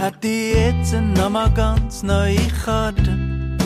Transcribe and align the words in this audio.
Hätte 0.00 0.28
ich 0.28 0.54
jetzt 0.54 0.92
noch 0.92 1.30
mal 1.30 1.50
ganz 1.50 2.02
neue 2.02 2.36
Karten. 2.64 3.56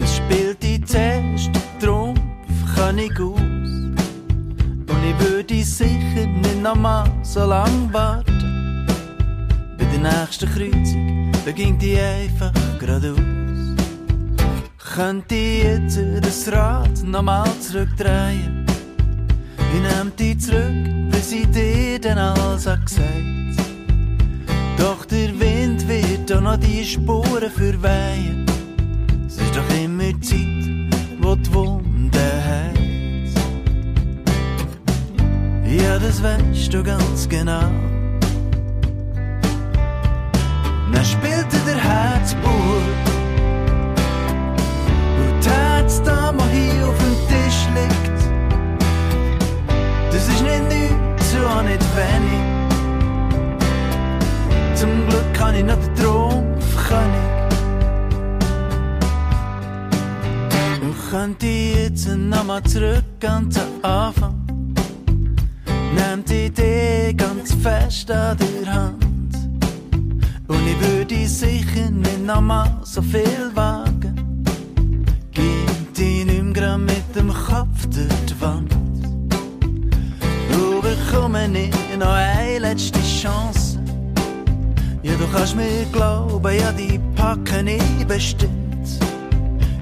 Es 0.00 0.16
spielt 0.16 0.60
die 0.62 0.84
zuerst 0.84 1.50
Trumpf 1.80 2.20
König 2.74 3.12
aus. 3.20 3.40
Und 3.40 5.02
ich 5.08 5.18
würde 5.20 5.62
sicher 5.62 6.26
nicht 6.26 6.60
noch 6.60 6.74
mal 6.74 7.08
so 7.22 7.46
lang 7.46 7.92
warten. 7.92 8.86
Bei 9.78 9.84
der 9.84 10.00
nächsten 10.00 10.48
Kreuzung, 10.52 11.32
da 11.44 11.52
ging 11.52 11.78
die 11.78 11.96
einfach 11.96 12.52
geradeaus. 12.80 13.16
Könnte 14.94 15.34
ich 15.34 15.62
jetzt 15.62 15.98
das 16.22 16.52
Rad 16.52 17.02
noch 17.04 17.22
mal 17.22 17.48
zurückdrehen? 17.60 18.66
Ich 19.58 19.80
nehm 19.80 20.14
dich 20.16 20.40
zurück, 20.40 21.10
bis 21.10 21.32
ich 21.32 21.48
dir 21.50 22.00
dann 22.00 22.18
alles 22.18 22.64
gesagt 22.64 22.90
Doch 23.56 23.65
der 25.10 25.38
Wind 25.38 25.86
wird 25.88 26.32
auch 26.32 26.40
noch 26.40 26.56
die 26.56 26.84
Spuren 26.84 27.50
verweihen. 27.50 28.46
Es 29.26 29.36
ist 29.36 29.56
doch 29.56 29.68
immer 29.82 30.12
Zeit, 30.20 30.90
wo 31.20 31.34
die 31.36 31.54
Wunde 31.54 32.18
heilt. 32.48 32.76
Ja, 35.66 35.98
das 35.98 36.22
weißt 36.22 36.72
du 36.72 36.82
ganz 36.82 37.28
genau. 37.28 37.70
Dann 40.92 41.04
spielte 41.04 41.55
kann 55.36 55.54
ich 55.54 55.64
noch 55.64 55.76
den 55.76 55.94
Trumpfkönig. 55.96 57.26
Und 60.82 61.10
könnte 61.10 61.46
ich 61.46 61.76
jetzt 61.76 62.08
nochmal 62.08 62.62
zurück 62.62 63.04
an 63.26 63.50
den 63.50 63.84
Anfang. 63.84 64.46
Nehmt 65.94 66.30
die 66.30 66.46
Idee 66.46 67.14
ganz 67.14 67.54
fest 67.54 68.10
an 68.10 68.36
der 68.38 68.72
Hand. 68.72 69.34
Und 70.48 70.66
ich 70.66 70.80
würde 70.80 71.28
sicher 71.28 71.90
nicht 71.90 72.24
nochmal 72.24 72.70
so 72.84 73.02
viel 73.02 73.50
wagen. 73.54 74.44
Gib 75.32 75.94
dich 75.94 76.24
nicht 76.24 76.56
mehr 76.56 76.78
mit 76.78 77.14
dem 77.14 77.28
Kopf 77.28 77.86
durch 77.90 78.24
die 78.28 78.40
Wand. 78.40 78.72
Du 80.50 80.80
bekomme 80.80 81.48
nicht 81.48 81.74
noch 81.98 82.06
eine 82.08 82.58
letzte 82.58 83.00
Chance. 83.00 83.65
Du 85.18 85.26
kannst 85.32 85.56
mir 85.56 85.86
glauben, 85.92 86.58
ja, 86.58 86.70
die 86.72 87.00
packen 87.14 87.68
ich 87.68 88.06
bestimmt. 88.06 88.86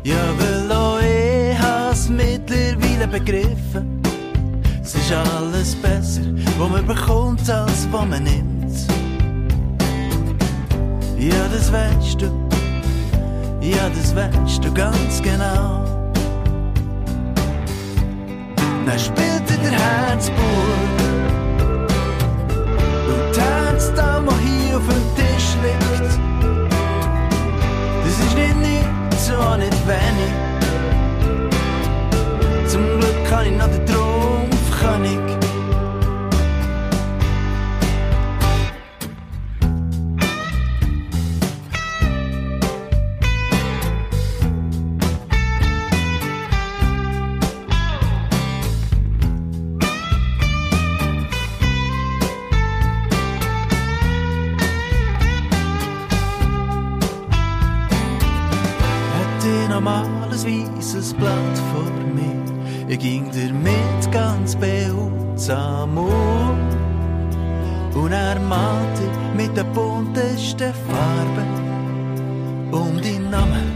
Ja, 0.04 0.14
weil 0.38 0.70
auch 0.70 1.00
ich 1.00 1.58
has 1.58 2.08
mittlerweile 2.08 3.08
begriffen. 3.08 4.00
Es 4.82 4.94
ist 4.94 5.12
alles 5.12 5.74
besser, 5.76 6.22
was 6.58 6.70
man 6.70 6.86
bekommt, 6.86 7.48
als 7.50 7.88
was 7.90 8.06
man 8.06 8.22
nimmt. 8.22 8.54
Ja, 11.18 11.48
das 11.52 11.72
weißt 11.72 12.20
du, 12.20 12.26
ja, 13.60 13.88
das 13.88 14.14
weißt 14.14 14.62
du 14.64 14.72
ganz 14.72 15.20
genau. 15.22 15.84
Dann 18.86 18.98
spielte 18.98 19.58
der 19.62 19.72
Herzburg 19.72 20.63
Glück 33.44 33.44
kann 33.44 33.52
ich 33.52 33.58
noch 33.58 33.68
den 33.68 33.86
Trumpfkönig. 33.86 35.18
Hätte 59.16 59.72
nochmal 59.72 60.04
ein 60.04 60.30
weißes 60.30 61.14
Blatt 61.14 61.58
vor 61.72 61.90
mir, 62.14 62.43
ich 62.94 63.00
ging 63.00 63.30
damit 63.32 64.12
ganz 64.12 64.54
behutsam 64.54 65.98
um. 65.98 66.58
Und 67.94 68.12
er 68.12 68.38
malte 68.40 69.02
mit 69.36 69.56
den 69.56 69.66
buntesten 69.72 70.72
Farben 70.88 71.48
um 72.70 73.00
deinen 73.00 73.30
Namen 73.30 73.72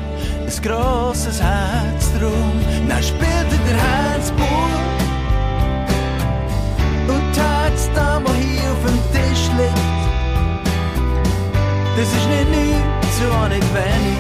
ein 0.47 0.63
grosses 0.63 1.41
Herz 1.41 2.13
drum. 2.19 2.53
Dann 2.89 3.03
spielte 3.03 3.57
der 3.69 3.77
Herzbub 3.77 4.47
und 7.09 7.35
die 7.35 7.41
Herzdame 7.41 8.31
hier 8.41 8.71
auf 8.73 8.83
dem 8.87 9.01
Tisch 9.13 9.45
liegt. 9.59 9.99
Das 11.97 12.09
ist 12.09 12.29
nicht 12.29 12.51
nichts, 12.51 13.19
so 13.19 13.49
nicht 13.49 13.69
wenig. 13.75 14.19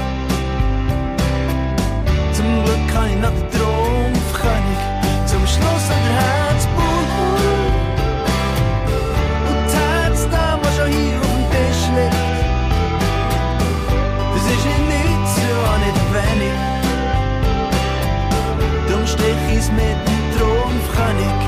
Zum 2.32 2.48
Glück 2.64 2.84
kann 2.92 3.08
ich 3.10 3.20
noch 3.20 3.30
den 3.30 3.50
Trumpfkönig 3.50 3.97
mit 19.78 19.98
dem 20.08 20.24
Trumpfkönig. 20.36 21.38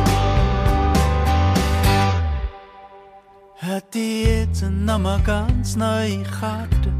Hätte 3.56 3.98
ich 3.98 4.26
jetzt 4.26 4.62
noch 4.62 4.98
mal 4.98 5.20
ganz 5.20 5.76
neue 5.76 6.22
Karten, 6.38 6.94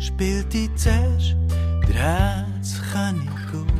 spielt 0.00 0.52
die 0.52 0.68
zuerst 0.74 1.36
der 1.88 1.94
Herzkönig 1.94 3.30
aus. 3.52 3.73